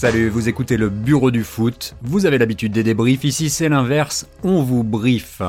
[0.00, 1.96] Salut, vous écoutez le Bureau du foot.
[2.02, 5.42] Vous avez l'habitude des débriefs, ici c'est l'inverse, on vous briefe.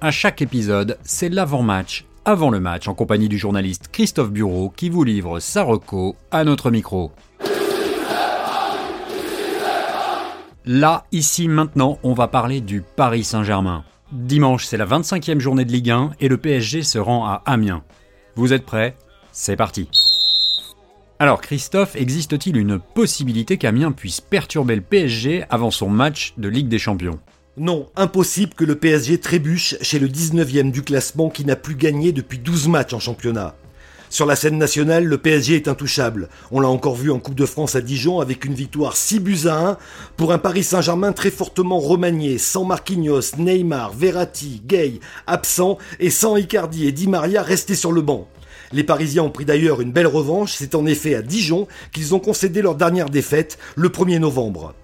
[0.00, 4.88] À chaque épisode, c'est l'avant-match, avant le match, en compagnie du journaliste Christophe Bureau qui
[4.88, 7.12] vous livre sa reco à notre micro.
[10.64, 13.84] Là, ici, maintenant, on va parler du Paris Saint-Germain.
[14.10, 17.84] Dimanche, c'est la 25e journée de Ligue 1 et le PSG se rend à Amiens.
[18.34, 18.96] Vous êtes prêts?
[19.30, 19.88] C'est parti.
[21.22, 26.68] Alors Christophe, existe-t-il une possibilité qu'Amiens puisse perturber le PSG avant son match de Ligue
[26.68, 27.18] des Champions?
[27.58, 32.12] Non, impossible que le PSG trébuche chez le 19e du classement qui n'a plus gagné
[32.12, 33.54] depuis 12 matchs en championnat.
[34.08, 36.30] Sur la scène nationale, le PSG est intouchable.
[36.52, 39.46] On l'a encore vu en Coupe de France à Dijon avec une victoire 6 buts
[39.46, 39.76] à 1
[40.16, 46.38] pour un Paris Saint-Germain très fortement remanié, sans Marquinhos, Neymar, Verratti, Gay absents et sans
[46.38, 48.26] Icardi et Di Maria restés sur le banc.
[48.72, 52.20] Les Parisiens ont pris d'ailleurs une belle revanche, c'est en effet à Dijon qu'ils ont
[52.20, 54.74] concédé leur dernière défaite le 1er novembre.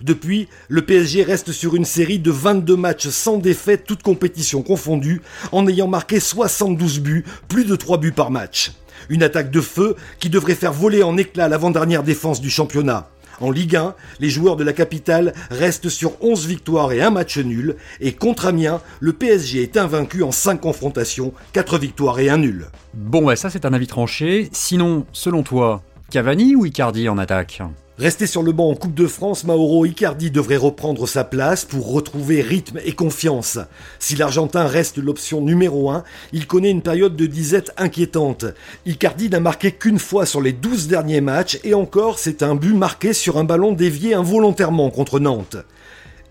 [0.00, 5.22] Depuis, le PSG reste sur une série de 22 matchs sans défaite, toutes compétitions confondues,
[5.52, 8.72] en ayant marqué 72 buts, plus de 3 buts par match.
[9.08, 13.08] Une attaque de feu qui devrait faire voler en éclats l'avant-dernière défense du championnat.
[13.40, 17.38] En Ligue 1, les joueurs de la capitale restent sur 11 victoires et un match
[17.38, 22.38] nul, et contre Amiens, le PSG est invaincu en 5 confrontations, 4 victoires et un
[22.38, 22.66] nul.
[22.94, 24.48] Bon, bah ça c'est un avis tranché.
[24.52, 27.62] Sinon, selon toi, Cavani ou Icardi en attaque?
[27.98, 31.90] Resté sur le banc en Coupe de France, Mauro Icardi devrait reprendre sa place pour
[31.90, 33.58] retrouver rythme et confiance.
[33.98, 38.44] Si l'Argentin reste l'option numéro 1, il connaît une période de disette inquiétante.
[38.84, 42.74] Icardi n'a marqué qu'une fois sur les 12 derniers matchs et encore c'est un but
[42.74, 45.56] marqué sur un ballon dévié involontairement contre Nantes.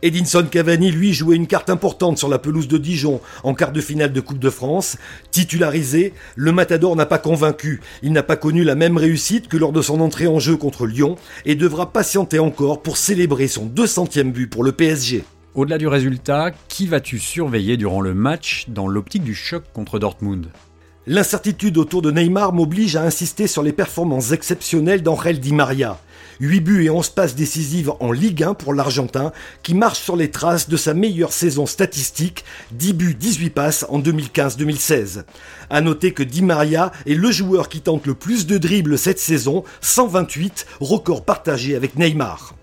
[0.05, 3.81] Edinson Cavani, lui, jouait une carte importante sur la pelouse de Dijon en quart de
[3.81, 4.97] finale de Coupe de France.
[5.31, 7.81] Titularisé, le Matador n'a pas convaincu.
[8.03, 10.85] Il n'a pas connu la même réussite que lors de son entrée en jeu contre
[10.85, 15.23] Lyon et devra patienter encore pour célébrer son 200e but pour le PSG.
[15.55, 20.49] Au-delà du résultat, qui vas-tu surveiller durant le match dans l'optique du choc contre Dortmund?
[21.07, 25.99] L'incertitude autour de Neymar m'oblige à insister sur les performances exceptionnelles d'Angel Di Maria.
[26.39, 30.31] 8 buts et 11 passes décisives en Ligue 1 pour l'Argentin, qui marche sur les
[30.31, 35.25] traces de sa meilleure saison statistique, 10 buts, 18 passes en 2015-2016.
[35.69, 39.19] À noter que Di Maria est le joueur qui tente le plus de dribbles cette
[39.19, 42.55] saison, 128, record partagé avec Neymar.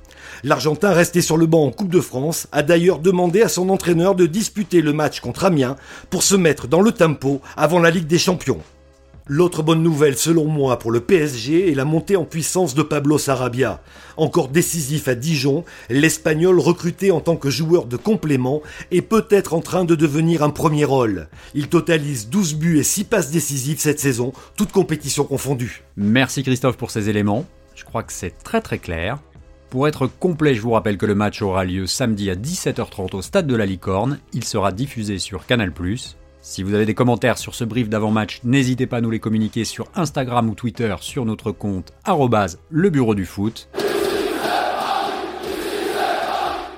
[0.44, 4.16] L'Argentin resté sur le banc en Coupe de France a d'ailleurs demandé à son entraîneur
[4.16, 5.76] de disputer le match contre Amiens
[6.10, 8.60] pour se mettre dans le tempo avant la Ligue des Champions.
[9.28, 13.18] L'autre bonne nouvelle selon moi pour le PSG est la montée en puissance de Pablo
[13.18, 13.80] Sarabia.
[14.16, 19.60] Encore décisif à Dijon, l'Espagnol recruté en tant que joueur de complément est peut-être en
[19.60, 21.28] train de devenir un premier rôle.
[21.54, 25.84] Il totalise 12 buts et 6 passes décisives cette saison, toutes compétitions confondues.
[25.96, 27.46] Merci Christophe pour ces éléments.
[27.76, 29.20] Je crois que c'est très très clair.
[29.72, 33.22] Pour être complet, je vous rappelle que le match aura lieu samedi à 17h30 au
[33.22, 34.18] stade de la Licorne.
[34.34, 35.72] Il sera diffusé sur Canal+.
[36.42, 39.64] Si vous avez des commentaires sur ce brief d'avant-match, n'hésitez pas à nous les communiquer
[39.64, 41.94] sur Instagram ou Twitter sur notre compte
[42.68, 43.70] le bureau du foot.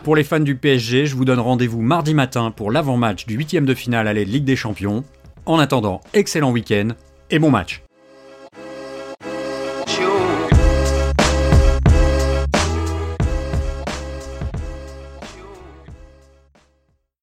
[0.04, 3.56] Pour les fans du PSG, je vous donne rendez-vous mardi matin pour l'avant-match du 8
[3.62, 5.02] de finale à de Ligue des Champions.
[5.46, 6.90] En attendant, excellent week-end
[7.32, 7.82] et bon match